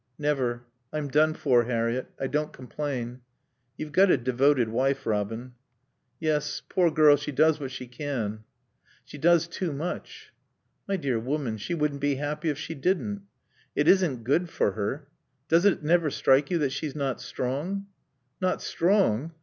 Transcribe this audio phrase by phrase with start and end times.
[0.17, 0.63] "Never.
[0.91, 2.09] I'm done for, Harriett.
[2.19, 3.21] I don't complain."
[3.77, 5.53] "You've got a devoted wife, Robin."
[6.19, 6.63] "Yes.
[6.69, 8.43] Poor girl, she does what she can."
[9.05, 10.33] "She does too much."
[10.87, 13.21] "My dear woman, she wouldn't be happy if she didn't."
[13.75, 15.07] "It isn't good for her.
[15.47, 17.85] Does it never strike you that she's not strong?"
[18.41, 19.33] "Not strong?